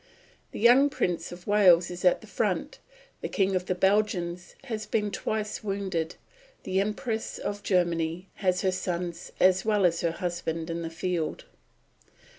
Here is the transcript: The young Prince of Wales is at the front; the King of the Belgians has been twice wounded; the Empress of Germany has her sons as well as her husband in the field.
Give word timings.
The 0.51 0.59
young 0.59 0.89
Prince 0.89 1.31
of 1.31 1.45
Wales 1.45 1.91
is 1.91 2.03
at 2.03 2.21
the 2.21 2.25
front; 2.25 2.79
the 3.21 3.29
King 3.29 3.55
of 3.55 3.67
the 3.67 3.75
Belgians 3.75 4.55
has 4.63 4.87
been 4.87 5.11
twice 5.11 5.63
wounded; 5.63 6.15
the 6.63 6.81
Empress 6.81 7.37
of 7.37 7.61
Germany 7.61 8.27
has 8.37 8.61
her 8.61 8.71
sons 8.71 9.31
as 9.39 9.63
well 9.63 9.85
as 9.85 10.01
her 10.01 10.13
husband 10.13 10.71
in 10.71 10.81
the 10.81 10.89
field. 10.89 11.45